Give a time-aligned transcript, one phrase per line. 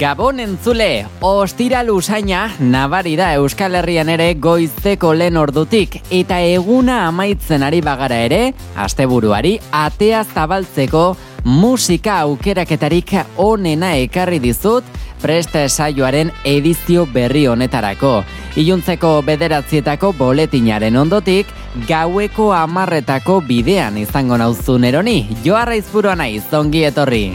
[0.00, 7.60] Gabon entzule, ostira lusaina, nabari da Euskal Herrian ere goizteko lehen ordutik, eta eguna amaitzen
[7.66, 8.38] ari bagara ere,
[8.80, 11.02] asteburuari atea zabaltzeko
[11.44, 13.12] musika aukeraketarik
[13.44, 14.88] onena ekarri dizut,
[15.20, 18.22] preste saioaren edizio berri honetarako.
[18.56, 21.52] Iluntzeko bederatzietako boletinaren ondotik,
[21.84, 27.26] gaueko amarretako bidean izango nauzun eroni, joarra izburua nahi, zongi etorri.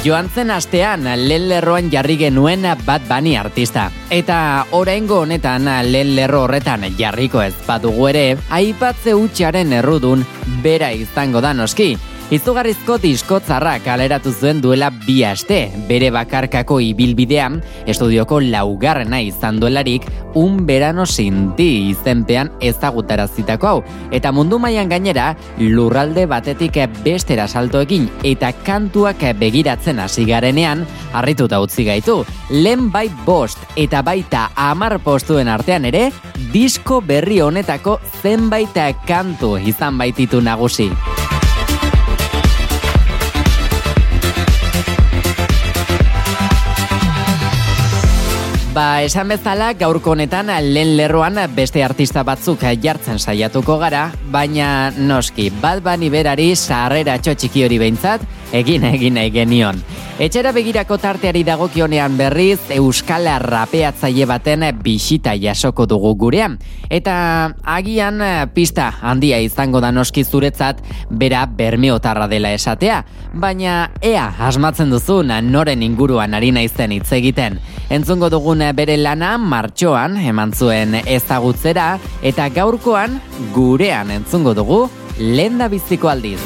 [0.00, 3.90] Joan zen astean lehen lerroan jarri genuen bat bani artista.
[4.08, 10.24] Eta oraingo honetan lehen lerro horretan jarriko ez badugu ere, aipatze utxaren errudun
[10.64, 11.98] bera izango da noski.
[12.30, 17.56] Izugarrizko diskotzarra kaleratu zuen duela bi aste, bere bakarkako ibilbidean,
[17.90, 20.04] estudioko laugarrena izan duelarik,
[20.38, 23.80] un berano sinti izenpean ezagutarazitako hau.
[24.14, 31.88] Eta mundu mailan gainera, lurralde batetik bestera saltoekin eta kantuak begiratzen hasi garenean, harrituta utzi
[31.88, 32.20] gaitu.
[32.50, 36.12] Lehen bai bost eta baita amar postuen artean ere,
[36.54, 38.78] disko berri honetako zenbait
[39.08, 40.92] kantu izan baititu nagusi.
[48.80, 55.50] Ba, esan bezala, gaurko honetan lehen lerroan beste artista batzuk jartzen saiatuko gara, baina noski,
[55.60, 58.24] bat bani berari sarrera txotxiki hori behintzat,
[58.56, 59.82] egin egin nahi genion.
[60.20, 66.58] Etxera begirako tarteari dagokionean berriz Euskal Rapeatzaile baten bisita jasoko dugu gurean.
[66.92, 67.14] Eta
[67.64, 68.20] agian
[68.52, 72.98] pista handia izango da noski zuretzat bera bermeotarra dela esatea.
[73.32, 77.56] Baina ea asmatzen duzun noren inguruan ari naizen hitz egiten.
[77.88, 81.92] Entzungo dugun bere lana martxoan eman zuen ezagutzera
[82.22, 83.20] eta gaurkoan
[83.54, 84.82] gurean entzungo dugu
[85.18, 86.40] lenda biziko aldiz.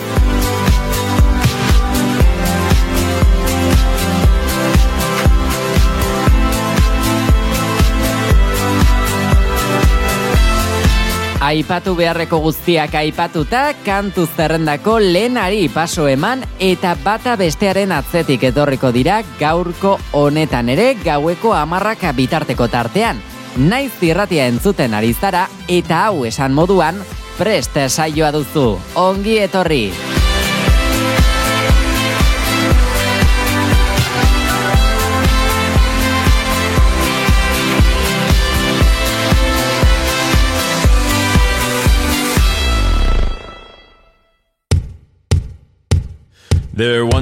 [11.45, 19.19] Aipatu beharreko guztiak aipatuta, kantu zerrendako lehenari paso eman eta bata bestearen atzetik etorriko dira
[19.37, 23.21] gaurko honetan ere gaueko amarrak bitarteko tartean.
[23.61, 27.05] Naiz irratia entzuten ari zara eta hau esan moduan
[27.37, 28.71] preste saioa duzu.
[28.97, 29.91] Ongi etorri!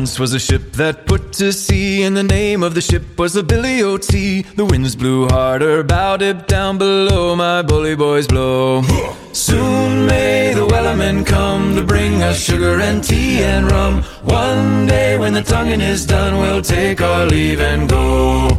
[0.02, 3.34] Once was a ship that put to sea, and the name of the ship was
[3.34, 4.42] the Billy O.T.
[4.56, 8.82] The winds blew harder, bowed it down below, my bully boys blow.
[9.32, 14.02] Soon may the wellerman come to bring us sugar and tea and rum.
[14.24, 18.58] One day when the tonguing is done, we'll take our leave and go.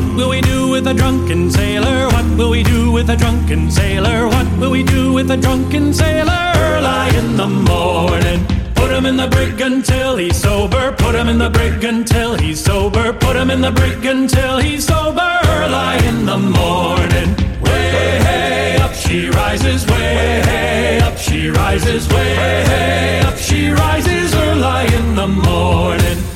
[0.00, 2.06] What will we do with a drunken sailor?
[2.08, 4.28] What will we do with a drunken sailor?
[4.28, 6.52] What will we do with a drunken sailor?
[6.56, 8.40] Early in the morning.
[8.74, 10.92] Put him in the brig until he's sober.
[10.92, 13.12] Put him in the brig until he's sober.
[13.12, 15.38] Put him in the brig until he's sober.
[15.44, 17.28] Early in the morning.
[17.60, 17.90] Way
[18.26, 19.86] hey up she rises.
[19.86, 22.08] Way hey up she rises.
[22.08, 24.34] Way hey up she rises.
[24.34, 26.29] Early in the morning.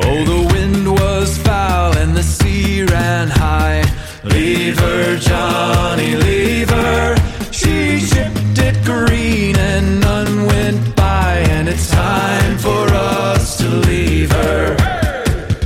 [0.00, 3.82] Oh, the wind was foul and the sea ran high.
[4.22, 7.16] Leave her, Johnny, leave her.
[7.50, 14.30] She shipped it green and none went by, and it's time for us to leave
[14.30, 14.76] her.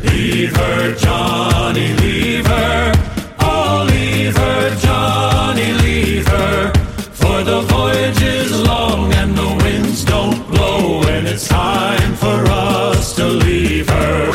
[0.03, 2.93] Leave her, Johnny, leave her.
[3.41, 6.73] Oh, leave her, Johnny, leave her.
[7.21, 12.62] For the voyage is long and the winds don't blow, and it's time for us
[13.11, 14.33] to leave her.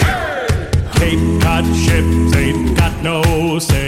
[0.95, 3.86] Cape Cod ships ain't got no sails.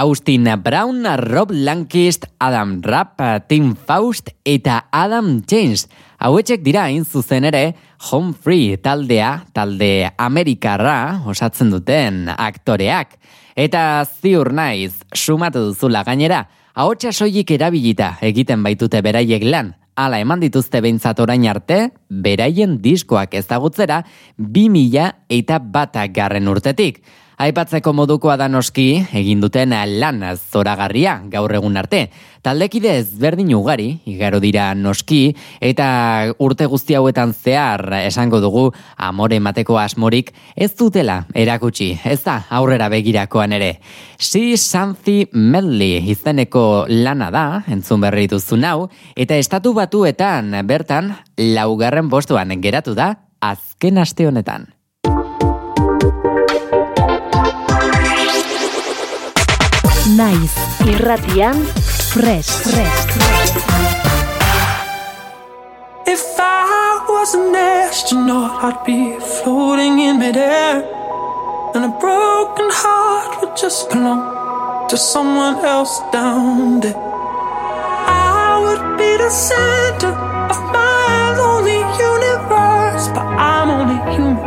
[0.00, 5.90] Austin Brown, Rob Lankist, Adam Rapp, Tim Faust eta Adam James.
[6.16, 7.74] Hauetxek dira hain zuzen ere
[8.08, 13.18] Home Free taldea, talde Amerikarra osatzen duten aktoreak.
[13.52, 19.74] Eta ziur naiz, sumatu duzula gainera, ahotsa soilik erabilita egiten baitute beraiek lan.
[20.00, 24.06] Hala eman dituzte behintzat orain arte, beraien diskoak ezagutzera
[24.38, 27.02] 2000 eta batak garren urtetik.
[27.40, 30.18] Aipatzeko modukoa da noski, egin duten lan
[30.52, 32.10] zoragarria gaur egun arte.
[32.44, 35.32] Taldekide ezberdin ugari, igaro dira noski,
[35.64, 35.86] eta
[36.36, 38.66] urte guzti hauetan zehar esango dugu
[38.96, 43.70] amore emateko asmorik ez dutela erakutsi, ez da aurrera begirakoan ere.
[44.18, 52.12] Si Santhi Medley izeneko lana da, entzun berri duzu nau, eta estatu batuetan bertan laugarren
[52.12, 54.68] postuan geratu da azken aste honetan.
[60.18, 60.54] Naiz
[60.90, 61.54] irratian
[62.10, 63.00] fresh fresh.
[66.04, 70.82] If I was an astronaut, I'd be floating in midair.
[71.74, 76.96] And a broken heart would just belong to someone else down there.
[76.96, 80.10] I would be the center
[80.50, 83.06] of my lonely universe.
[83.14, 84.42] But I'm only human,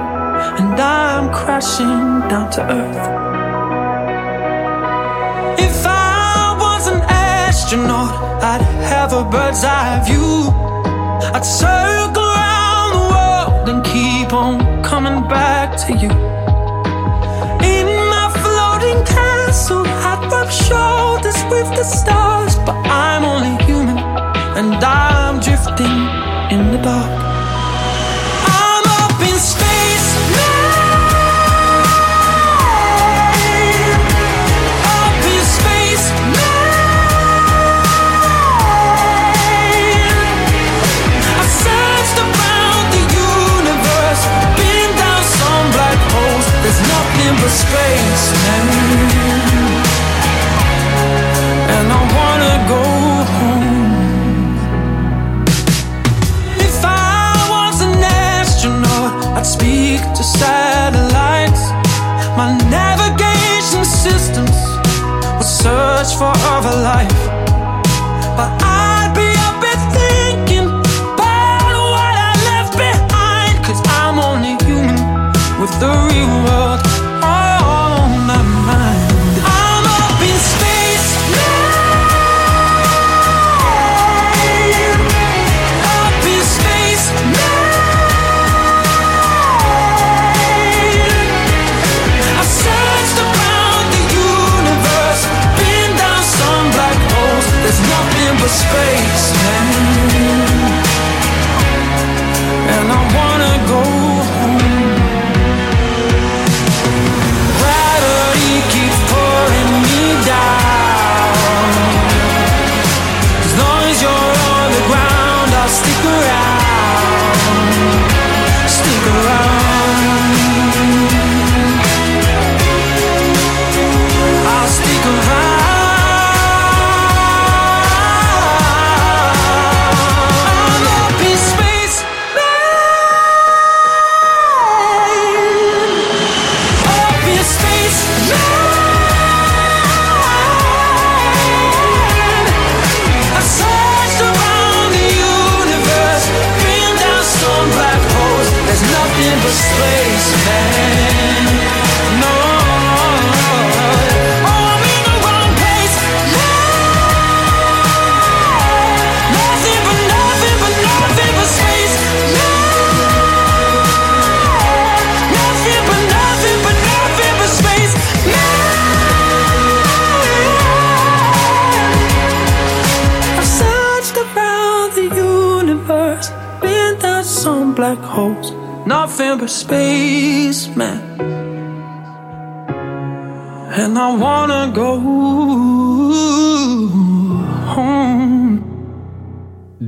[0.60, 3.23] and I'm crashing down to earth.
[5.58, 10.52] If I was an astronaut, I'd have a bird's eye view.
[11.34, 16.12] I'd circle around the world and keep on coming back to you.
[17.74, 23.98] In my floating castle, I'd rub shoulders with the stars, but I'm only human
[24.60, 26.00] and I'm drifting
[26.54, 27.12] in the dark.
[28.46, 29.73] I'm up in space
[47.54, 48.68] space, man.
[51.76, 52.84] And I wanna go
[53.38, 53.94] home.
[56.68, 61.64] If I was an astronaut, I'd speak to satellites.
[62.40, 64.58] My navigation systems
[65.38, 67.22] would search for other life.
[68.38, 68.73] But I'd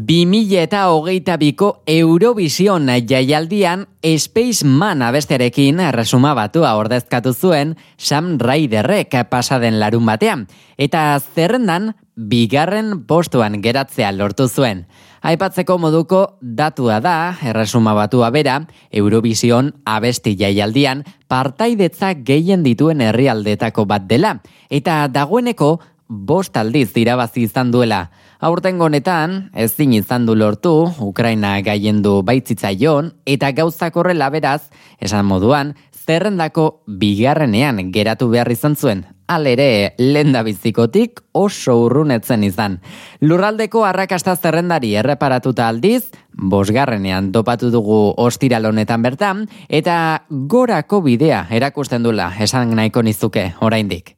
[0.07, 9.15] 2000 eta hogeita biko Eurovision jaialdian Space Man abesterekin resuma batua ordezkatu zuen Sam Raiderrek
[9.29, 10.45] pasaden larun batean,
[10.77, 14.85] eta zerrendan bigarren postuan geratzea lortu zuen.
[15.25, 18.59] Aipatzeko moduko datua da, erresuma batua bera,
[18.91, 24.37] Eurovision abesti jaialdian partaidetza gehien dituen herrialdetako bat dela,
[24.69, 28.11] eta dagoeneko bost aldiz irabazi izan duela.
[28.39, 35.25] Aurten honetan, ezin izan du lortu, Ukraina gaien du baitzitzaion, eta gauzak horrela beraz, esan
[35.25, 35.73] moduan,
[36.05, 42.77] zerrendako bigarrenean geratu behar izan zuen, alere lenda bizikotik oso urrunetzen izan.
[43.21, 46.03] Lurraldeko arrakasta zerrendari erreparatuta aldiz,
[46.35, 49.97] bosgarrenean topatu dugu ostiralonetan bertan, eta
[50.29, 54.17] gorako bidea erakusten dula esan nahiko nizuke oraindik.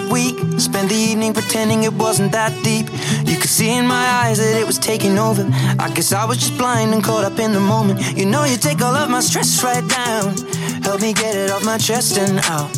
[0.00, 0.36] Bad week.
[0.58, 2.86] Spent the evening pretending it wasn't that deep.
[3.26, 5.42] You could see in my eyes that it was taking over.
[5.78, 8.00] I guess I was just blind and caught up in the moment.
[8.16, 10.36] You know, you take all of my stress right down.
[10.82, 12.70] Help me get it off my chest and out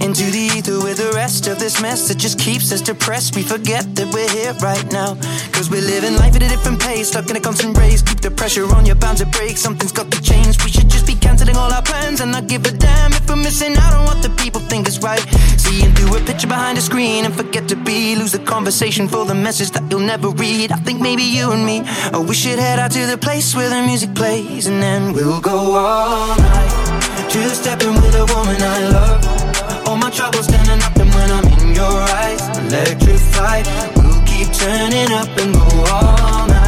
[0.00, 3.34] into the ether with the rest of this mess that just keeps us depressed.
[3.34, 5.14] We forget that we're here right now.
[5.52, 8.02] Cause we're living life at a different pace, stuck in a constant race.
[8.02, 9.56] Keep the pressure on, you're bound to break.
[9.56, 10.62] Something's got to change.
[10.64, 13.76] We should be canceling all our plans and not give a damn if we're missing
[13.76, 15.24] out on what the people think is right.
[15.56, 18.16] Seeing through a picture behind a screen and forget to be.
[18.16, 20.72] Lose the conversation for the message that you'll never read.
[20.72, 21.82] I think maybe you and me,
[22.12, 25.40] oh, we should head out to the place where the music plays and then we'll
[25.40, 27.30] go all night.
[27.30, 29.86] Two stepping with a woman I love.
[29.86, 35.12] All my troubles standing up and when I'm in your eyes Electrified We'll keep turning
[35.12, 36.66] up and go all night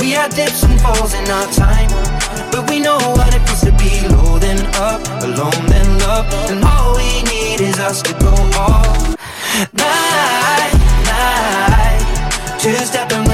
[0.00, 2.11] we had dips and falls in our time
[2.52, 6.26] But we know what it feels to be low then up Alone then love.
[6.50, 9.16] And all we need is us to go all
[9.72, 10.72] night,
[11.08, 13.31] night Two stepping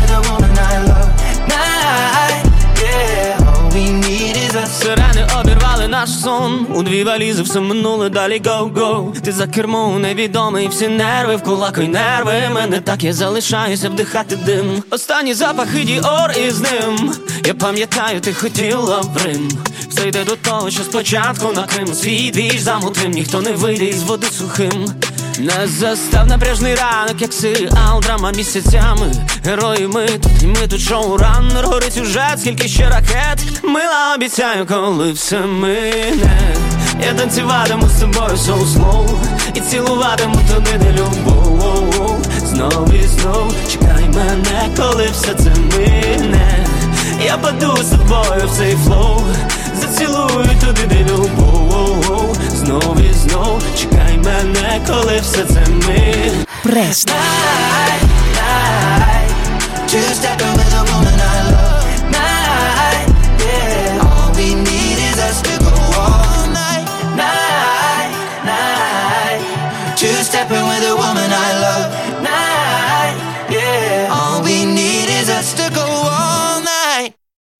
[6.09, 6.67] наш сон.
[6.75, 9.13] У дві валізи все минуле далі гоу-гоу.
[9.21, 12.33] Ти за кермом невідомий, всі нерви в кулаку й нерви.
[12.55, 14.83] Мене так я залишаюся вдихати дим.
[14.91, 17.13] Останні запахи діор із ним.
[17.47, 19.49] Я пам'ятаю, ти хотіла в Рим.
[19.89, 21.95] Все йде до того, що спочатку на Крим.
[21.95, 24.89] Свій двіж замутим, ніхто не вийде із води сухим
[25.39, 29.13] не застав напряжний ранок, як серіал, драма місяцями.
[29.45, 33.63] Герої ми тут, і ми тут шоу ран Горить сюжет, скільки ще ракет.
[33.63, 36.55] Мила обіцяю, коли все мине.
[37.07, 39.09] Я танцюватиму з тобою соу slow
[39.55, 46.67] І цілуватиму туди, де любов Знов і знов чекай мене, коли все це мине.
[47.27, 49.21] Я паду з тобою в цей флоу
[49.81, 53.88] Зацілую туди, де любов Знов і знов чекай
[54.26, 56.14] мене, коли все це ми
[56.64, 57.06] Прес.
[57.08, 58.04] Night,
[58.40, 59.30] night
[59.92, 61.86] Two stepping with a woman I love
[62.18, 63.08] Night,
[63.44, 66.88] yeah All we need is us to go all night
[67.22, 68.12] Night,
[68.50, 69.42] night
[70.00, 71.88] Two stepping with a woman I love
[72.32, 73.16] Night,
[73.56, 77.14] yeah All we need is us to go all night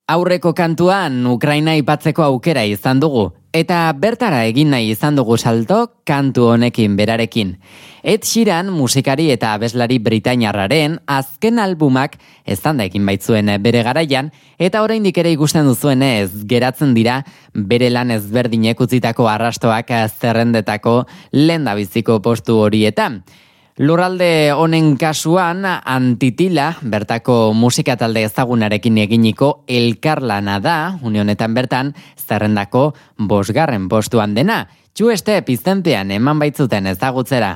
[0.10, 6.51] Aurreko kantuan Ukraina ipatzeko aukera izan dugu, eta bertara egin nahi izan dugu salto kantu
[6.53, 7.57] honekin berarekin.
[8.03, 14.83] Ed Sheeran musikari eta abeslari britainarraren azken albumak ezan da egin baitzuen bere garaian, eta
[14.83, 17.23] oraindik ere ikusten duzuenez geratzen dira
[17.55, 19.91] bere lan ezberdinek utzitako arrastoak
[20.21, 21.67] zerrendetako lehen
[22.23, 23.23] postu horietan.
[23.79, 30.75] Lurralde honen kasuan antitila, bertako musika talde ezagunarekin eginiko elkarlana da,
[31.07, 32.97] unionetan bertan, zerrendako
[33.31, 34.65] bosgarren postuan dena.
[34.99, 37.53] Txueste pizentean eman baitzuten ezagutzera.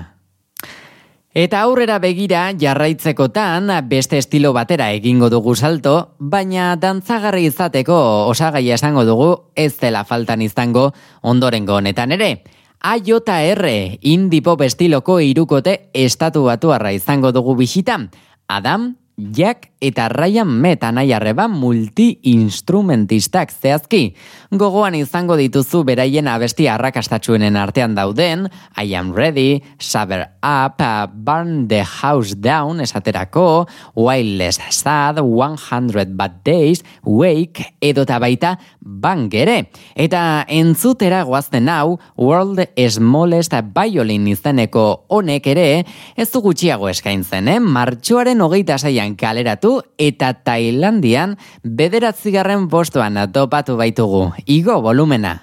[1.34, 7.98] Eta aurrera begira jarraitzekotan beste estilo batera egingo dugu salto, baina dantzagarri izateko
[8.30, 12.36] osagai esango dugu ez dela faltan izango ondorengo honetan ere.
[12.82, 13.62] AJR
[14.10, 18.00] indie pop estiloko irukote estatu batuarra izango dugu bisita,
[18.48, 24.14] Adam Jack eta Ryan Met anaiarreba multi-instrumentistak zehazki.
[24.54, 28.46] Gogoan izango dituzu beraien abesti arrakastatxuenen artean dauden,
[28.78, 30.80] I am ready, Saber up,
[31.12, 33.66] burn the house down esaterako,
[33.98, 39.66] Wildless sad, 100 bad days, wake, edota baita bangere.
[39.98, 45.84] Eta entzutera goazten hau, World Smallest Violin izeneko honek ere,
[46.16, 47.58] ez du gutxiago eskaintzen, eh?
[47.58, 54.32] Martxoaren hogeita saian kaleratu eta Tailandian bederatzigarren postuan topatu baitugu.
[54.46, 55.38] Igo volumena.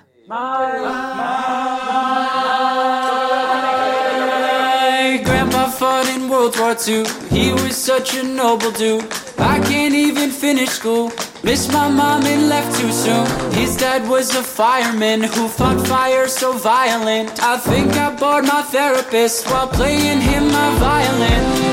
[5.00, 7.04] My grandpa fought in World War II.
[7.32, 9.06] He was such a noble dude.
[9.40, 11.12] I can't even finish school.
[11.44, 13.26] Missed my mom and left too soon.
[13.54, 17.42] His dad was a fireman who fought fire so violent.
[17.42, 21.69] I think I bored my therapist while playing him my violin.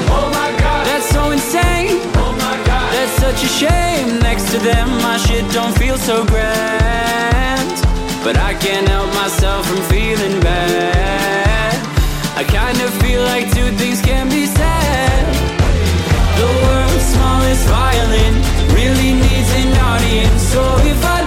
[0.96, 2.00] That's so insane.
[2.16, 4.18] Oh my god, that's such a shame.
[4.20, 7.68] Next to them, my shit don't feel so grand.
[8.24, 11.76] But I can't help myself from feeling bad.
[12.35, 15.24] I kind of feel like two things can be said.
[16.40, 18.35] The world's smallest violin
[18.72, 20.40] really needs an audience.
[20.48, 21.25] So if I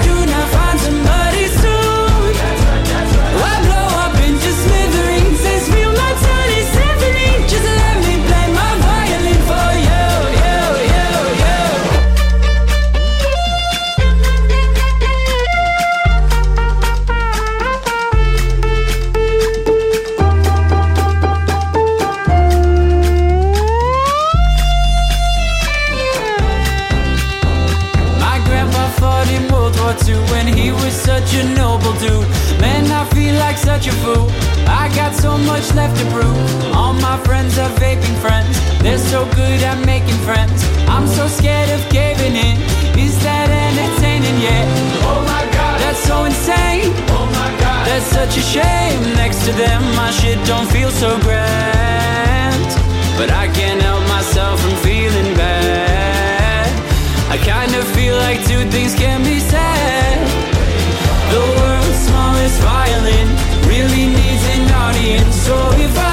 [33.79, 34.27] such a fool.
[34.67, 36.75] I got so much left to prove.
[36.75, 38.53] All my friends are vaping friends.
[38.83, 40.59] They're so good at making friends.
[40.87, 42.55] I'm so scared of caving in.
[42.99, 44.67] Is that entertaining yet?
[45.07, 46.91] Oh my god, that's so insane.
[47.15, 48.99] Oh my god, that's such a shame.
[49.15, 52.67] Next to them, my shit don't feel so grand.
[53.15, 56.67] But I can't help myself from feeling bad.
[57.31, 60.19] I kind of feel like two things can be said.
[61.31, 65.35] The world's smallest violin really needs an audience.
[65.35, 66.08] So if I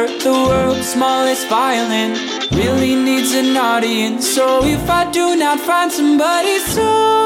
[0.00, 0.20] hurt.
[0.20, 2.12] The world's smallest violin
[2.52, 4.28] really needs an audience.
[4.28, 7.19] So if I do not find somebody soon,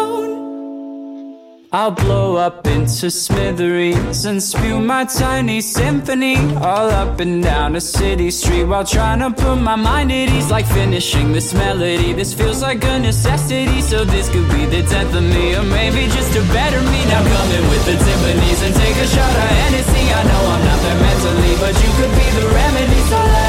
[1.75, 7.81] I'll blow up into smithereens and spew my tiny symphony all up and down a
[7.81, 10.53] city street while trying to put my mind at ease.
[10.53, 13.81] Like finishing this melody, this feels like a necessity.
[13.81, 17.01] So this could be the death of me, or maybe just a better me.
[17.11, 20.05] Now come in with the timpanis and take a shot of Hennessy.
[20.15, 23.01] I know I'm not there mentally, but you could be the remedy.
[23.11, 23.44] So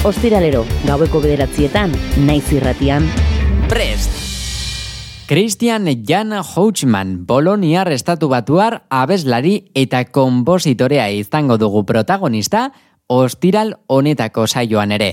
[0.00, 1.90] Ostiralero, gaueko bederatzietan,
[2.24, 3.04] naiz irratian,
[3.68, 4.14] Prest!
[5.28, 12.70] Christian Jan Houtman, Boloniar estatu batuar, abeslari eta konpositorea izango dugu protagonista,
[13.12, 15.10] ostiral honetako saioan ere.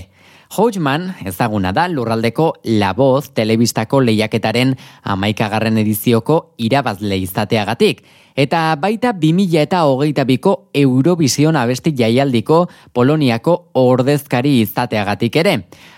[0.48, 4.72] Houtman, ezaguna da lurraldeko La Voz telebistako lehiaketaren
[5.04, 8.00] amaikagarren edizioko irabazle izateagatik,
[8.32, 12.62] eta baita 2000 eta hogeita biko Eurovision abesti jaialdiko
[12.96, 15.56] Poloniako ordezkari izateagatik ere.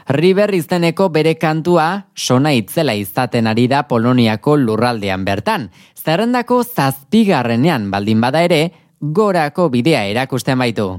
[0.09, 5.69] River izeneko bere kantua sona itzela izaten ari da Poloniako lurraldean bertan.
[5.95, 10.91] Zerrendako zazpigarrenean baldin bada ere, gorako bidea erakusten baitu.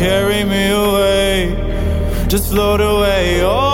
[0.00, 1.54] carry me away,
[2.26, 3.42] just float away.
[3.42, 3.73] Oh,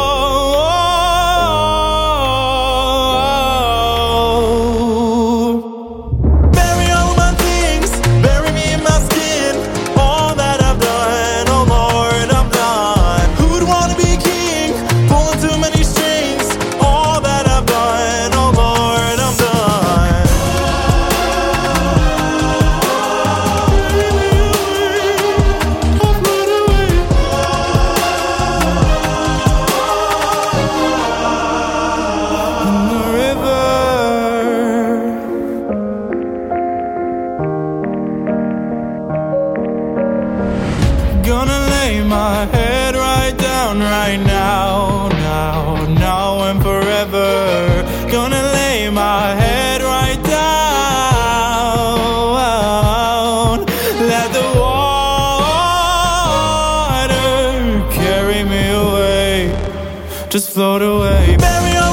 [60.90, 61.37] away.
[61.37, 61.89] Bury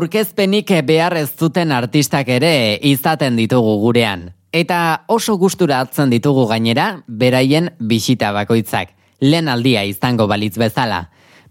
[0.00, 4.22] Aurkezpenik behar ez zuten artistak ere izaten ditugu gurean.
[4.48, 8.94] Eta oso gustura hartzen ditugu gainera, beraien bisita bakoitzak.
[9.20, 11.02] Lehen aldia izango balitz bezala.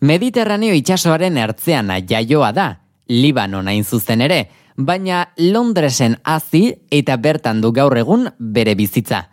[0.01, 2.67] Mediterraneo itsasoaren ertzean jaioa da,
[3.07, 4.39] Libanon hain zuzen ere,
[4.75, 9.27] baina Londresen hazi eta bertan du gaur egun bere bizitza.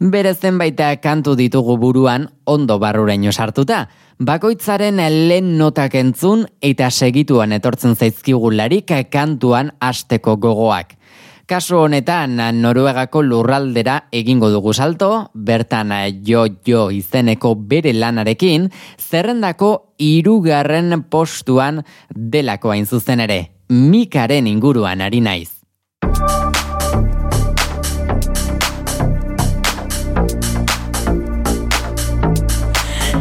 [0.00, 3.82] Bere zenbaita kantu ditugu buruan ondo barruraino sartuta,
[4.16, 10.96] bakoitzaren lehen notak entzun eta segituan etortzen zaizkigularik kantuan asteko gogoak.
[11.44, 15.92] Kasu honetan, Noruegako lurraldera egingo dugu salto, bertan
[16.24, 25.59] jo-jo izeneko bere lanarekin, zerrendako hirugarren postuan delako hain zuzen ere, mikaren inguruan ari naiz.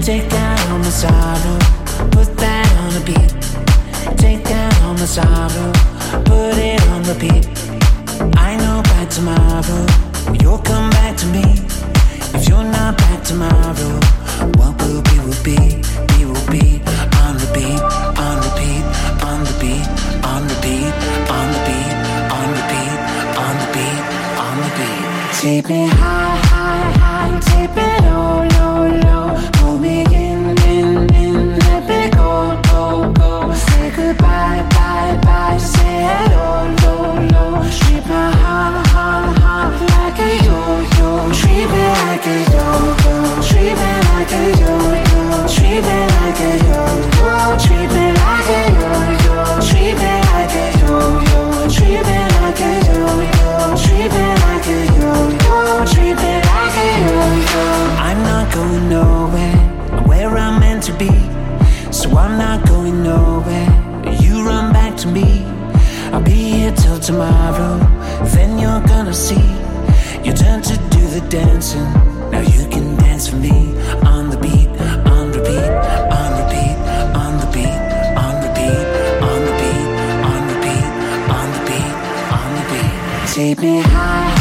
[0.02, 1.60] Take down the sorrow,
[2.12, 2.30] put
[3.06, 3.32] beat.
[4.18, 5.72] Take down the sorrow,
[6.24, 7.04] put it on.
[8.38, 9.86] I know by tomorrow
[10.42, 11.44] you'll come back to me.
[12.34, 14.00] If you're not back tomorrow,
[14.58, 15.58] what will be will be,
[16.08, 16.82] be will be
[17.24, 17.36] on
[18.18, 18.40] on
[19.20, 19.76] on on on
[21.42, 21.80] on on.
[25.42, 26.39] Take me high,
[67.10, 67.80] tomorrow.
[68.36, 69.48] Then you're gonna see.
[70.24, 71.90] You turn to do the dancing.
[72.30, 73.58] Now you can dance for me
[74.16, 74.70] on the beat,
[75.14, 75.70] on repeat,
[76.20, 76.78] on repeat,
[77.24, 77.78] on the beat,
[78.24, 78.86] on repeat,
[79.30, 79.86] on the beat,
[80.30, 80.86] on repeat,
[81.38, 81.94] on the beat,
[82.38, 82.94] on the beat.
[83.34, 84.39] Take me high,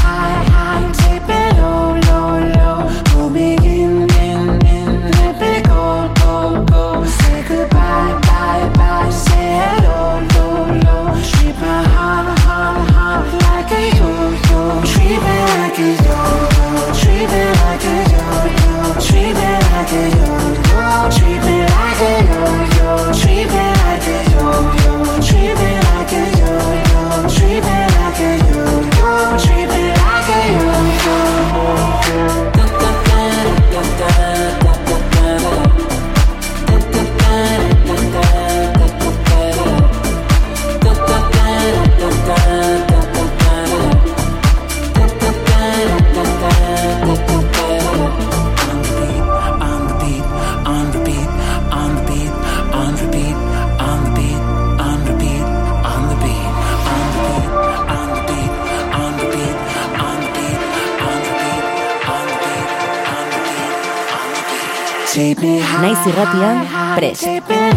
[65.89, 67.68] Naiz irratian, prest.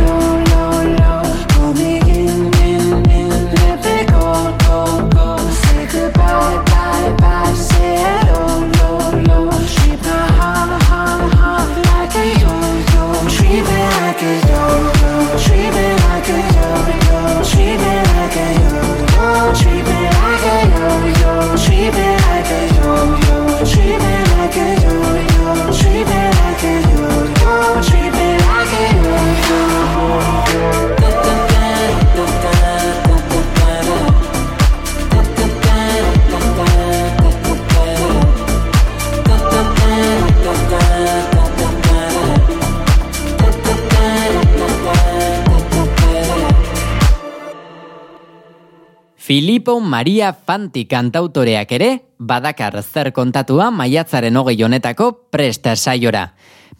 [49.31, 51.87] Filippo Maria Fanti kantautoreak ere,
[52.19, 56.25] badakar zer kontatua maiatzaren hogei honetako presta saiora.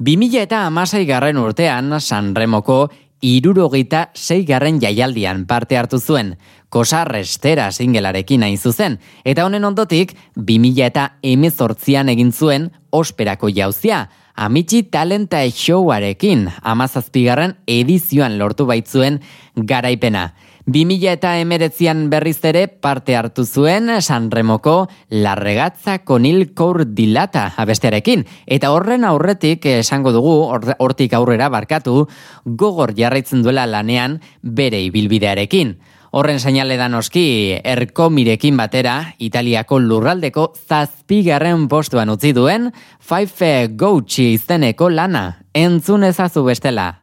[0.03, 2.89] 2000 eta amasei garren urtean, Sanremoko
[3.21, 6.35] irurogeita sei garren jaialdian parte hartu zuen,
[6.67, 14.09] kosa restera singelarekin hain zuzen, eta honen ondotik, 2000 eta emezortzian egin zuen osperako jauzia,
[14.35, 19.19] Amitsi Talenta Showarekin, amazazpigarren edizioan lortu baitzuen
[19.55, 20.33] garaipena.
[20.71, 28.23] 2000 eta emeretzian berriz ere parte hartu zuen Sanremoko larregatza konil kour dilata abestearekin.
[28.47, 32.07] Eta horren aurretik esango dugu, hor- hortik aurrera barkatu,
[32.45, 35.75] gogor jarraitzen duela lanean bere ibilbidearekin.
[36.11, 44.89] Horren seinale da noski, erkomirekin batera, Italiako lurraldeko zazpigarren postuan utzi duen, Five Gouchi izeneko
[44.89, 47.00] lana, entzun ezazu bestela.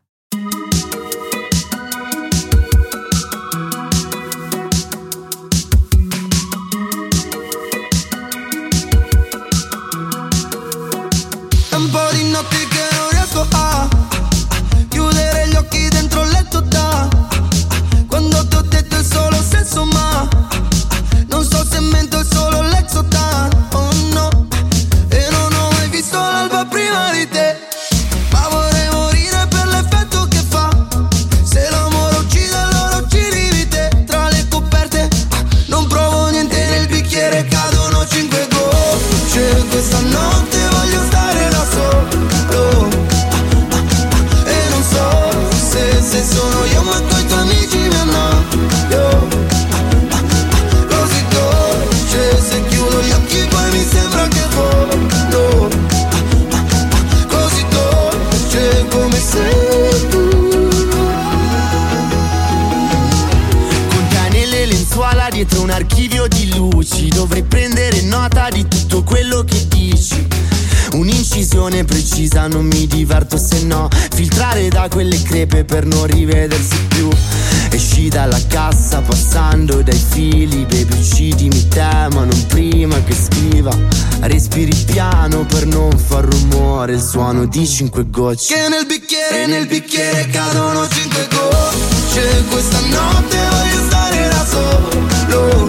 [87.09, 88.55] Suono di cinque gocce.
[88.55, 92.45] Che nel bicchiere, nel bicchiere cadono cinque gocce.
[92.51, 95.69] Questa notte voglio stare da solo.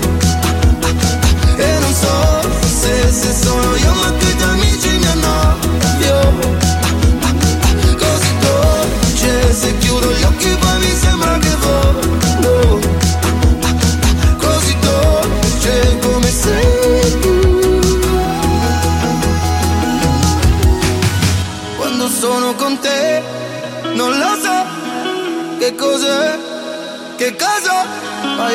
[1.55, 2.41] E non so
[2.81, 4.28] se, se sono io ma coi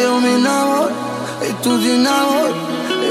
[0.01, 0.91] Io mi innamoro
[1.41, 2.55] e tu ti innamori.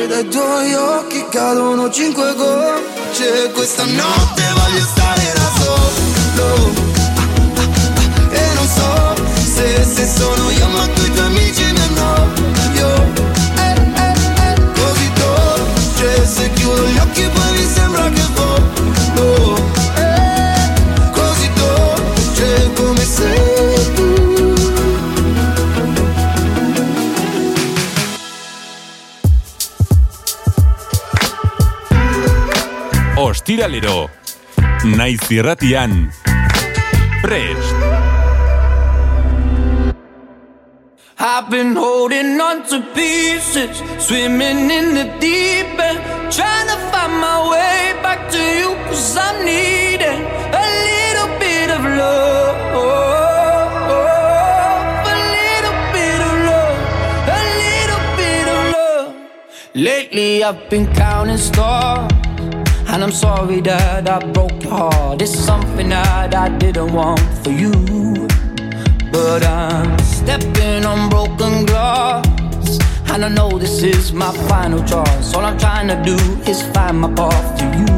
[0.01, 3.51] E dai tuoi occhi cadono cinque gocce.
[3.53, 5.91] Questa notte voglio stare da solo.
[6.35, 9.15] Ah, ah, ah, E non so
[9.53, 13.11] se, se sono io ma coi tuoi amici mi annoio.
[13.55, 14.13] Eh, eh,
[14.45, 16.27] eh, Così dolce.
[16.27, 18.82] Se chiudo gli occhi poi mi sembra che volo
[33.43, 34.09] Ostiralero.
[34.85, 36.09] Naiz irratian.
[37.21, 37.75] Prest.
[41.19, 45.99] I've been holding on to pieces, swimming in the deep end,
[46.31, 50.21] trying to find my way back to you, cause I'm needing
[50.61, 52.43] a little bit of love.
[59.75, 62.12] Lately I've been counting stars,
[62.93, 65.19] And I'm sorry that I broke your heart.
[65.19, 67.73] It's something that I didn't want for you.
[69.11, 72.77] But I'm stepping on broken glass.
[73.09, 75.33] And I know this is my final choice.
[75.33, 77.89] All I'm trying to do is find my path to you.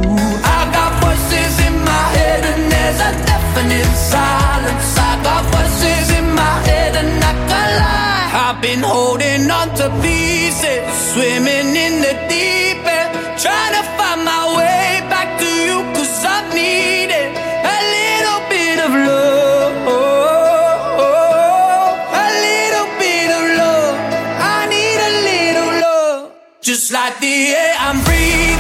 [0.56, 4.98] I got voices in my head, and there's a deafening silence.
[4.98, 8.32] I got voices in my head, and I can lie.
[8.48, 13.12] I've been holding on to pieces, swimming in the deep end,
[13.44, 13.85] trying to
[26.66, 28.55] Just like the air I'm breathing,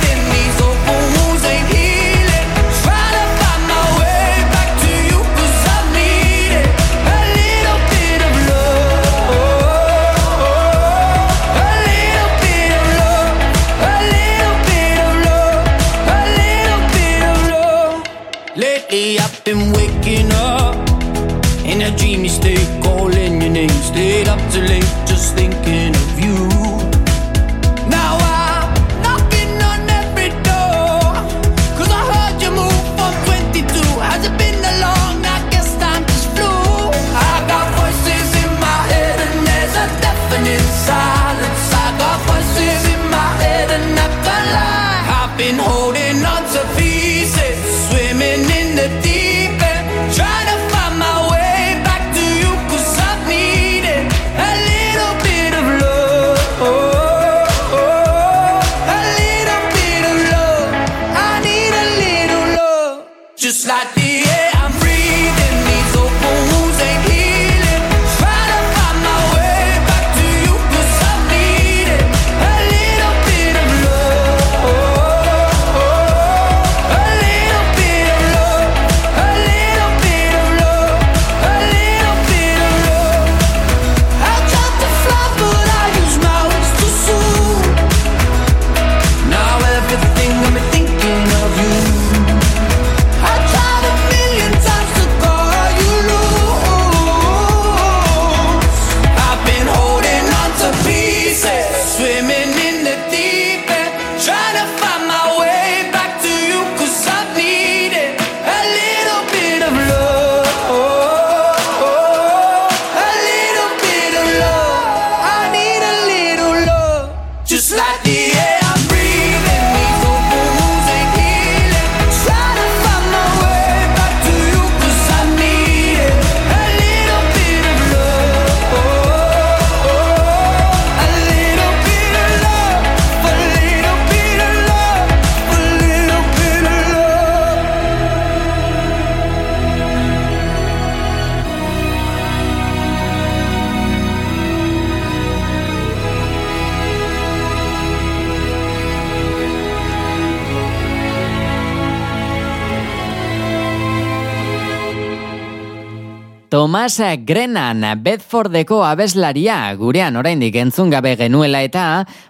[156.65, 161.83] Tomas Grenan, Bedfordeko abeslaria, gurean oraindik entzun gabe genuela eta,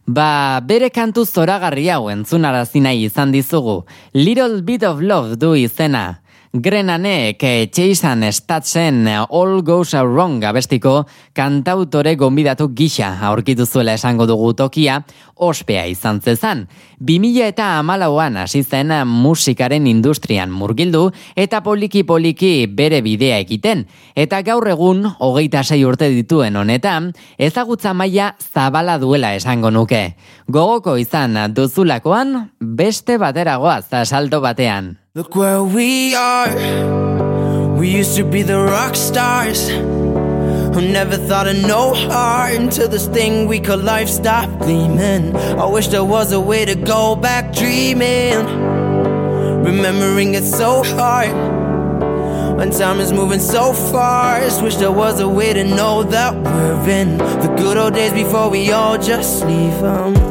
[0.04, 3.86] ba, bere kantu zoragarri hau entzunarazi nahi izan dizugu.
[4.12, 6.20] Little Bit of Love du izena.
[6.62, 15.02] Grenanek Chasean Statsen All Goes Wrong abestiko kantautore gonbidatu gisa aurkitu zuela esango dugu tokia,
[15.36, 16.70] ospea izan zezan.
[17.04, 23.88] 2000 eta amalauan hasi zen musikaren industrian murgildu eta poliki-poliki bere bidea egiten.
[24.16, 30.16] Eta gaur egun, hogeita sei urte dituen honetan, ezagutza maila zabala duela esango nuke.
[30.48, 35.05] Gogoko izan duzulakoan, beste bateragoaz salto batean.
[35.18, 37.74] Look where we are.
[37.78, 43.08] We used to be the rock stars who never thought of no heart until this
[43.08, 45.34] thing we call life stopped gleaming.
[45.34, 48.44] I wish there was a way to go back dreaming.
[49.64, 51.32] Remembering it so hard
[52.58, 54.62] when time is moving so fast.
[54.62, 58.50] Wish there was a way to know that we're in the good old days before
[58.50, 60.25] we all just leave 'em.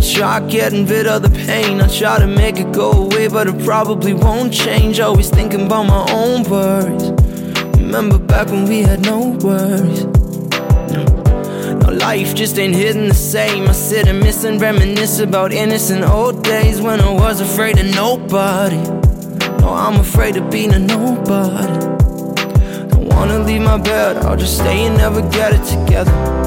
[0.00, 1.78] I try getting rid of the pain.
[1.82, 4.98] I try to make it go away, but it probably won't change.
[4.98, 7.10] Always thinking about my own worries.
[7.78, 10.06] Remember back when we had no worries.
[10.94, 11.04] No,
[11.74, 13.68] no, life just ain't hitting the same.
[13.68, 17.94] I sit and miss and reminisce about innocent old days when I was afraid of
[17.94, 18.80] nobody.
[19.60, 21.78] No, I'm afraid of being a nobody.
[22.88, 26.39] Don't wanna leave my bed, I'll just stay and never get it together.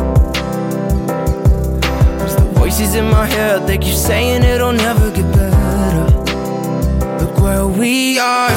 [2.74, 6.10] Voices in my head, they keep saying it'll never get better.
[7.20, 8.50] look where we are.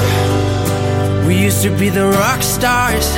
[1.27, 3.15] We used to be the rock stars.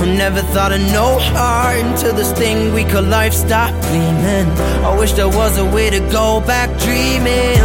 [0.00, 4.48] Who never thought of no heart until this thing we call life stopped gleaming.
[4.84, 7.62] I wish there was a way to go back dreaming.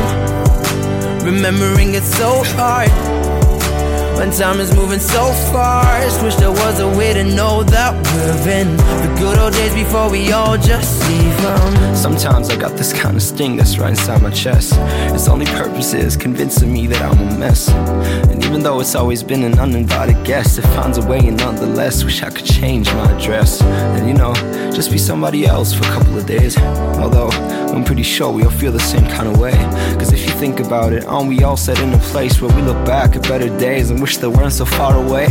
[1.26, 3.19] Remembering it so hard.
[4.20, 8.52] When time is moving so fast, wish there was a way to know that we're
[8.52, 11.96] in the good old days before we all just leave them.
[11.96, 14.74] Sometimes I got this kind of sting that's right inside my chest.
[15.16, 17.70] Its only purpose is convincing me that I'm a mess.
[17.70, 22.04] And even though it's always been an uninvited guest, it finds a way and nonetheless
[22.04, 23.62] wish I could change my address.
[23.62, 24.34] And you know,
[24.74, 26.58] just be somebody else for a couple of days.
[26.58, 27.30] Although
[27.72, 29.52] I'm pretty sure we all feel the same kind of way.
[30.00, 32.62] Cause if you think about it, aren't we all set in a place where we
[32.64, 35.28] look back at better days and wish they weren't so far away?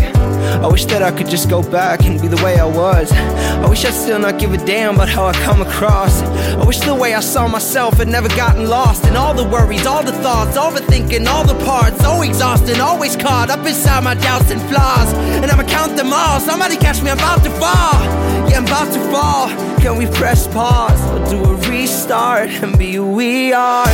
[0.63, 3.11] I wish that I could just go back and be the way I was.
[3.13, 6.23] I wish I'd still not give a damn about how I come across.
[6.23, 9.87] I wish the way I saw myself had never gotten lost in all the worries,
[9.87, 12.01] all the thoughts, overthinking, all the parts.
[12.01, 15.13] So exhausting, always caught up inside my doubts and flaws.
[15.43, 16.41] And I'ma count them all.
[16.41, 18.01] Somebody catch me, I'm about to fall.
[18.49, 19.49] Yeah, I'm about to fall.
[19.81, 23.89] Can we press pause or do a restart and be who we are?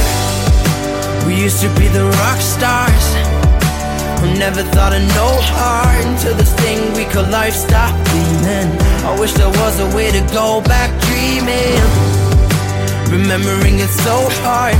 [1.26, 3.06] We used to be the rock stars.
[4.18, 8.68] Who never thought of no heart until this thing we call life stopped gleaming.
[9.06, 11.78] I wish there was a way to go back dreaming.
[13.14, 14.74] Remembering it so hard.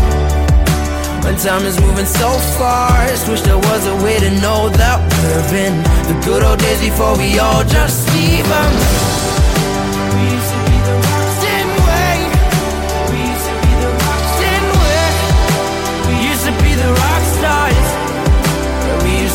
[1.24, 5.66] When time is moving so fast, wish there was a way to know that we're
[5.66, 5.74] in
[6.10, 9.13] the good old days before we all just leave 'em.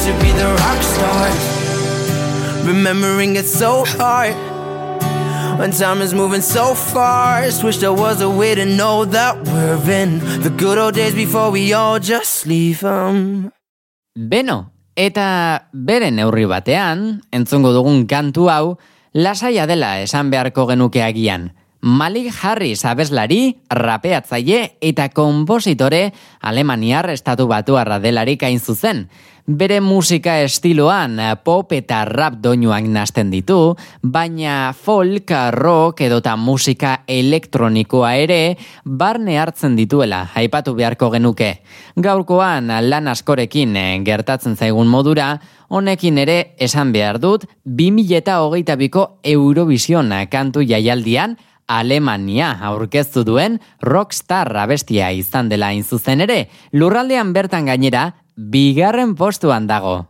[0.10, 1.44] To be the rock stars.
[2.66, 4.34] Remembering it so hard.
[5.60, 9.78] When time is moving so fast, wish there was a way to know that we're
[9.92, 13.52] in the good old days before we all just leave 'em.
[14.18, 18.78] Beno, eta bere neurri batean, entzungo dugun kantu hau,
[19.14, 21.52] lasaia dela esan beharko genuke agian.
[21.82, 29.08] Malik Harris abeslari, rapeatzaile eta konpositore alemaniar estatu batuarra delarik hain zuzen.
[29.50, 33.74] Bere musika estiloan pop eta rap doinuak nasten ditu,
[34.04, 41.50] baina folk, rock edota musika elektronikoa ere barne hartzen dituela, aipatu beharko genuke.
[41.98, 45.40] Gaurkoan lan askorekin eh, gertatzen zaigun modura,
[45.74, 51.40] honekin ere esan behar dut 2022ko Eurovision kantu jaialdian
[51.70, 59.68] Alemania aurkeztu duen rockstar abestia izan dela hain zuzen ere, lurraldean bertan gainera, bigarren postuan
[59.68, 60.08] dago.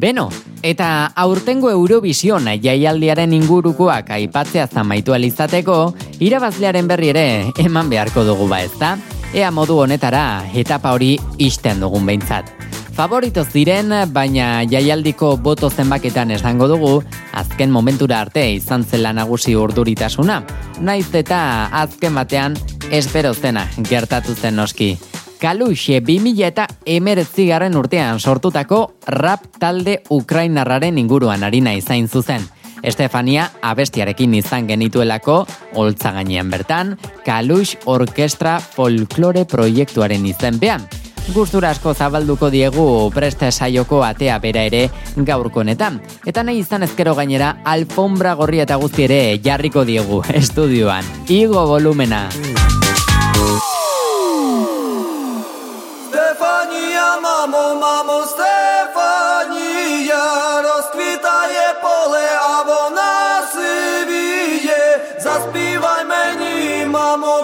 [0.00, 0.30] Beno,
[0.64, 7.26] eta aurtengo Eurovision jaialdiaren ingurukoak aipatzea zamaitu alizateko, irabazlearen berri ere
[7.60, 8.96] eman beharko dugu ba ezta?
[9.34, 12.73] Ea modu honetara etapa hori isten dugun behintzat.
[12.94, 16.92] Favoritoz diren, baina jaialdiko boto zenbaketan esango dugu,
[17.34, 20.36] azken momentura arte izan zela nagusi urduritasuna.
[20.78, 21.40] Naiz eta
[21.74, 22.54] azken batean
[22.94, 24.92] espero zena gertatu zen noski.
[25.42, 32.46] Kaluxe 2000 eta emeretzigarren urtean sortutako rap talde Ukrainarraren inguruan harina izain zuzen.
[32.84, 35.40] Estefania abestiarekin izan genituelako
[35.74, 36.94] holtza gainean bertan,
[37.26, 40.86] Kalux Orkestra Folklore proiektuaren izenpean
[41.33, 45.99] Gustura asko zabalduko diegu preste saioko atea bera ere gaurko honetan.
[46.25, 51.05] Eta nahi izan ezkero gainera alfombra gorri eta guzti ere jarriko diegu estudioan.
[51.29, 52.29] Igo volumena.
[56.09, 60.23] Стефанія, мамо, мамо, Стефанія,
[60.61, 64.83] розквітає поле, а вона сивіє.
[65.19, 67.43] Заспівай мені, мамо,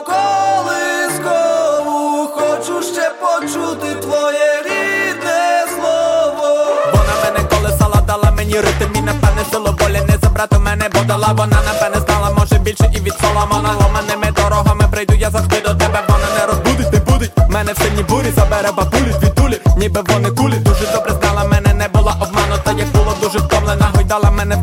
[10.53, 13.75] Не мене бодала Вона напевне знала, може більше і від Соломона.
[13.81, 17.33] Ломаними дорогами прийду я завжди до тебе Вона не розбудить, не будить.
[17.49, 20.57] Мене в сильній бурі забере бабулі звідулі Ніби вони кулі.
[20.57, 24.63] Дуже добре знала мене, не була обманута Як було дуже втомлена, гойдала мене в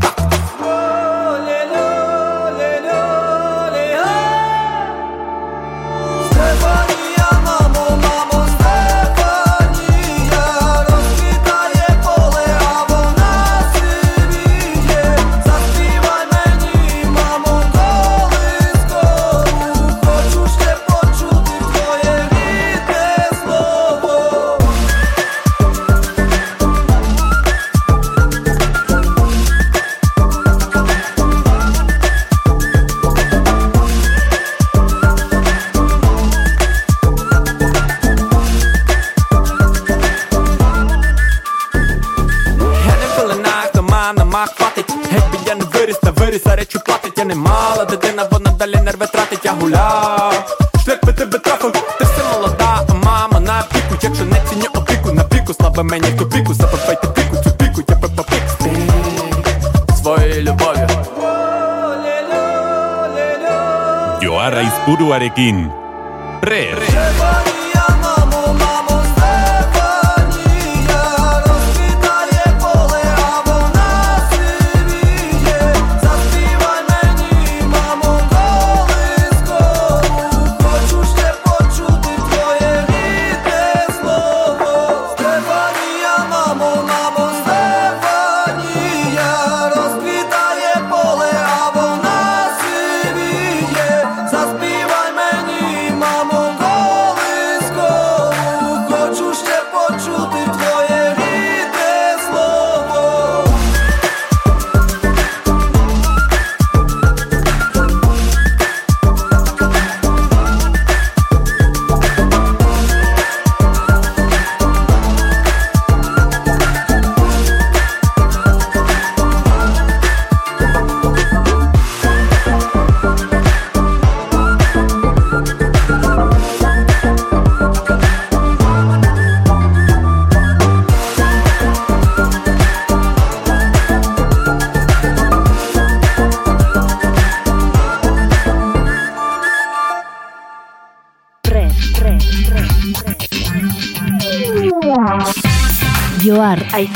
[64.95, 65.29] Joarra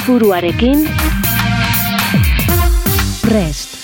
[0.02, 0.88] Joar aizuruarekin
[3.22, 3.78] Prest.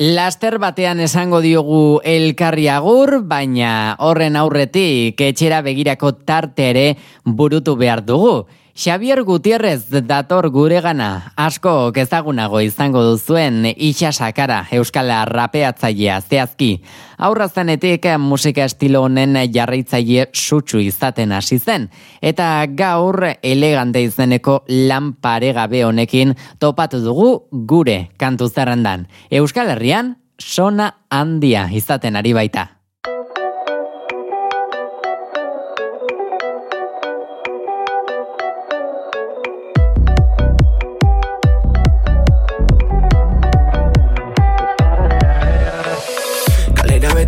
[0.00, 8.02] Laster batean esango diogu elkarri agur, baina horren aurretik etxera begirako tarte ere burutu behar
[8.04, 8.46] dugu.
[8.76, 16.82] Xavier Gutierrez dator guregana, asko ezagunago izango duzuen isa sakara euskal rapeatzailea zehazki.
[17.16, 21.86] Aurra zanetik musika estilo honen jarraitzaile sutsu izaten hasi zen,
[22.20, 29.06] eta gaur elegante izeneko lan paregabe honekin topatu dugu gure kantu zerrendan.
[29.30, 32.73] Euskal Herrian, sona handia izaten ari baita.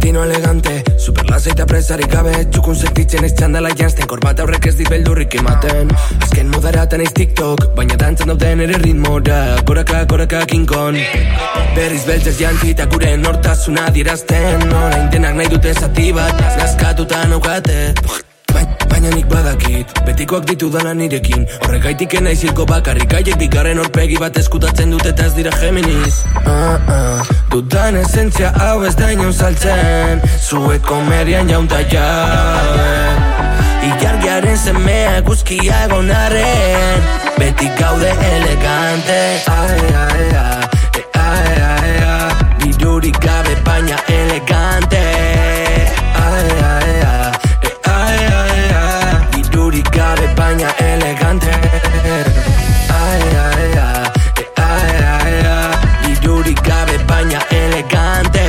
[0.06, 4.44] Kalera beti no elegante Super lasa eta presarik gabe Txukun sentitzen ez txandala jantzen Korbata
[4.44, 5.90] horrek ez dit beldurrik ematen
[6.22, 10.98] Azken modaraten ez TikTok Baina dantzan dauten ere ritmora Goraka, goraka, King Kong.
[11.74, 17.92] Berriz beltzez jantzi eta gure nortasuna dierazten Orain denak nahi dute zati bat Nazkatuta naukate.
[18.06, 18.25] Ba-
[18.96, 21.42] Baina nik badakit, betikoak ditu dana nirekin.
[21.66, 26.80] Horregaitik naiz hilko bakarrik Aiek bigarren horpegi bat eskutatzen dut eta ez dira Geminis ah,
[26.94, 27.26] ah.
[27.52, 30.24] Dudan esentzia hau ez da inoen saltzen.
[30.40, 33.20] Zuek komerian jaunta jaben.
[33.90, 37.04] Ilargiaren semea guzkia egon arren.
[37.36, 39.20] Beti gaude elegante.
[39.58, 40.64] Ai, ai, ai,
[40.96, 42.32] e, ai, ai, ai.
[42.64, 45.15] Dirurik gabe baina elegante
[51.36, 51.50] elegante
[52.88, 58.40] Ai, ai, ai, e, ai, ai, ai Dirurik gabe baina elegante.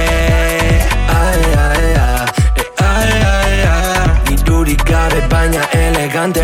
[1.08, 6.44] Ai, ai, ai, e, ai, ai, ai Dirurik gabe baina elegante.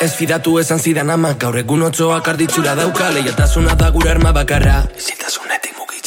[0.00, 3.10] Ez fidatu esan zidan ama Gaur egun otzoak arditzura dauka.
[3.10, 4.82] Leiatasuna da gure arma bakarra.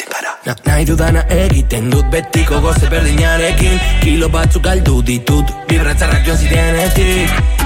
[0.09, 0.35] Gara.
[0.45, 7.58] Na, nahi dudana egiten dut betiko goze berdinarekin Kilo batzuk galdu ditut Bibratzarrak joan zirenetik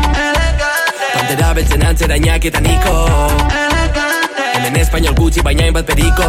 [1.34, 3.08] Pantera beltzen antzera eta niko.
[4.54, 6.28] Hemen espainol gutxi baina hainbat periko.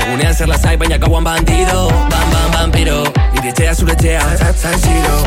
[0.00, 1.90] Egunean zer lasai baina gauan bandido.
[2.08, 4.22] Bam, bam, vampiro Nire etxea zure etxea.
[4.38, 5.18] Zatzan ziro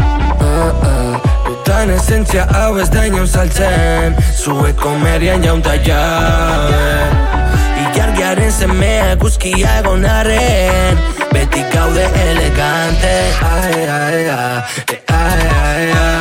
[0.42, 1.22] ah, ah.
[1.46, 4.18] Dutan esentzia hau ez da inoen saltzen.
[4.34, 7.14] Zuek komerian jaunta jaben
[7.84, 11.06] Ilargiaren semea guzkia egon arren.
[11.36, 13.16] Beti gaude elegante.
[13.54, 16.18] Ai, ai, ai, e, ai, ai, ai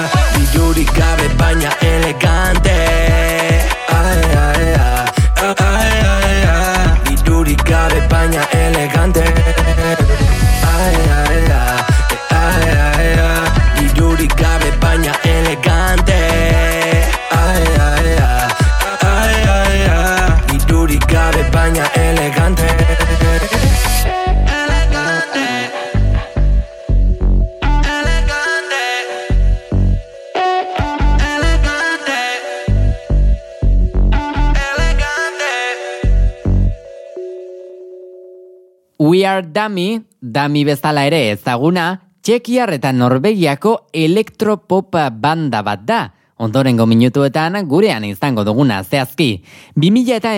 [39.57, 41.86] Dummy, Dummy bezala ere ezaguna,
[42.26, 46.00] Txekiar eta Norvegiako elektropop banda bat da.
[46.42, 49.44] Ondorengo minutuetan gurean izango duguna zehazki.
[49.80, 50.34] 2000 eta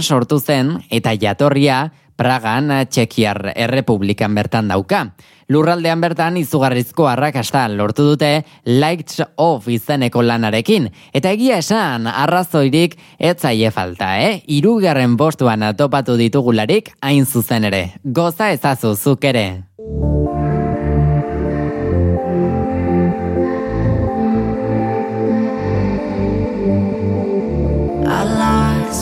[0.00, 1.90] sortu zen eta jatorria
[2.20, 5.06] Pragan Txekiar Errepublikan bertan dauka.
[5.48, 10.90] Lurraldean bertan izugarrizko arrakasta lortu dute Lights Off izeneko lanarekin.
[11.16, 14.42] Eta egia esan, arrazoirik ez zaie falta, eh?
[14.52, 17.82] Irugarren postuan topatu ditugularik hain zuzen ere.
[18.04, 19.46] Goza ezazu zuk ere.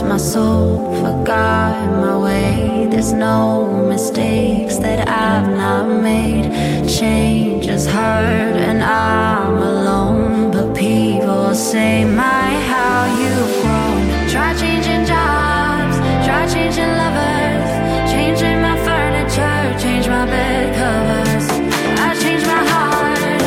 [0.09, 2.48] My soul, forgot my way.
[2.99, 6.51] There's no mistakes that I've not made.
[6.85, 10.51] Change is hard and I'm alone.
[10.51, 14.03] But people say, My, how you've grown.
[14.27, 15.95] Try changing jobs,
[16.27, 17.71] try changing lovers,
[18.11, 21.47] changing my furniture, change my bed covers.
[22.03, 23.41] I changed my heart,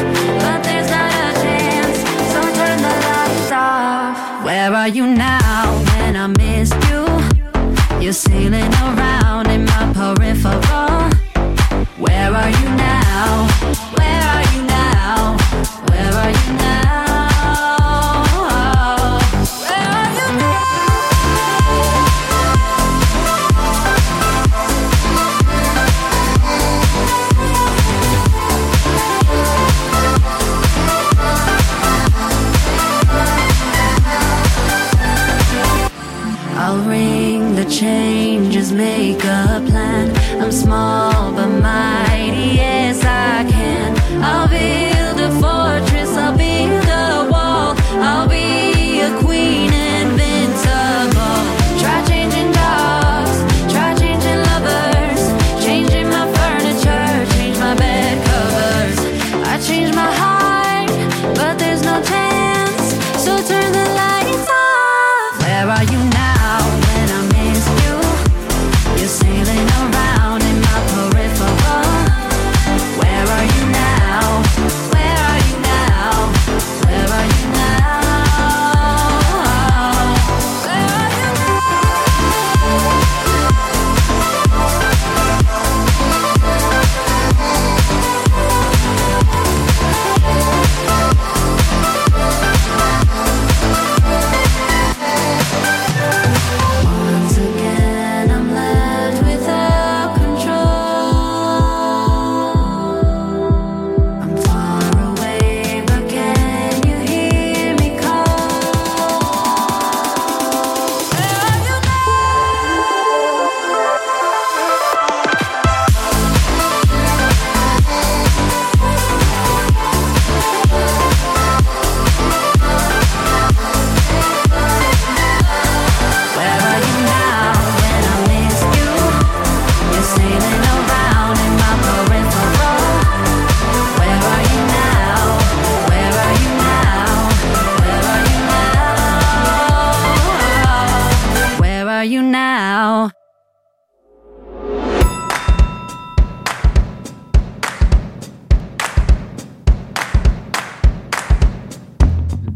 [0.45, 1.99] but there's not a chance.
[2.33, 4.45] So turn the lights off.
[4.47, 7.05] Where are you now when I missed you?
[8.03, 9.22] You're sailing around
[10.21, 10.82] if I for.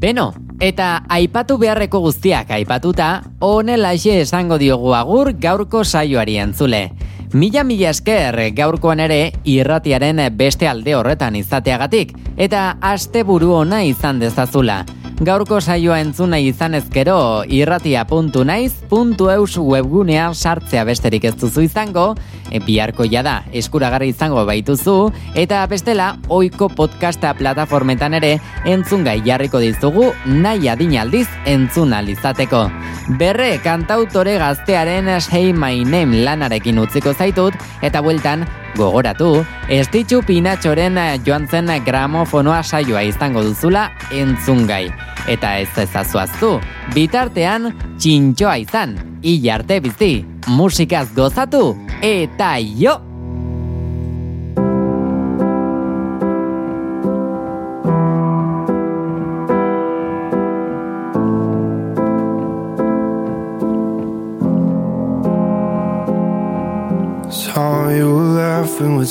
[0.06, 0.28] Beno,
[0.62, 3.08] eta aipatu beharreko guztiak aipatuta,
[3.42, 6.92] honelaxe esango diogu agur gaurko saioari entzule.
[7.34, 14.84] Mila mila esker gaurkoan ere irratiaren beste alde horretan izateagatik, eta asteburu ona izan dezazula.
[15.16, 22.12] Gaurko saioa entzuna izan ezkero irratia.naiz.eus webgunean sartzea besterik ez duzu izango,
[22.50, 28.34] e, biharko jada eskuragarri izango baituzu, eta bestela oiko podcasta plataformetan ere
[28.68, 32.68] entzungai jarriko dizugu nahi adinaldiz entzun alizateko.
[33.16, 38.44] Berre kantautore gaztearen Hey My Name lanarekin utziko zaitut, eta bueltan
[38.76, 39.30] gogoratu,
[39.72, 44.86] estitxu pinatxoren joan zen gramofonoa saioa izango duzula entzungai.
[45.26, 46.52] Eta ez ezazuaztu,
[46.94, 50.14] bitartean txintxoa izan, hilarte bizi,
[50.46, 51.74] musikaz gozatu,
[52.04, 53.15] eta jo!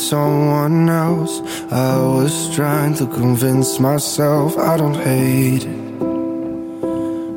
[0.09, 1.41] someone else.
[1.71, 5.99] I was trying to convince myself I don't hate it,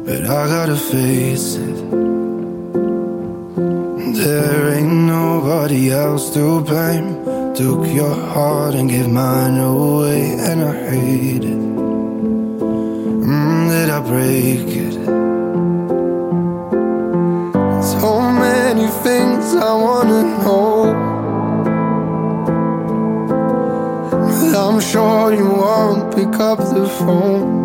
[0.07, 1.77] but I gotta face it.
[4.23, 7.25] There ain't nobody else to blame.
[7.55, 11.61] Took your heart and gave mine away, and I hate it.
[13.29, 14.95] Mm, did I break it?
[17.95, 18.11] So
[18.45, 20.68] many things I wanna know.
[24.59, 27.58] I'm sure you won't pick up the phone.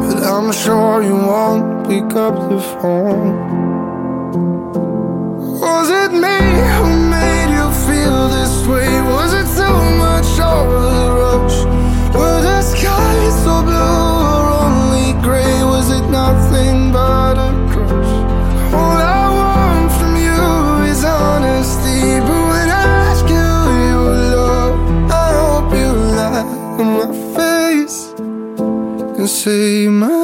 [0.00, 3.68] But I'm sure you won't pick up the phone.
[29.28, 30.17] say my